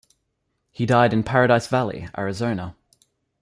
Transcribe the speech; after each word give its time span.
He 0.71 0.87
died 0.87 1.13
in 1.13 1.21
Paradise 1.21 1.67
Valley, 1.67 2.07
Arizona. 2.17 2.75